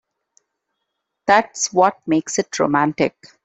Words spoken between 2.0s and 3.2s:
makes it romantic.